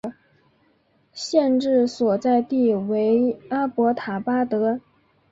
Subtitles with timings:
[1.13, 4.79] 县治所在地为阿伯塔巴德。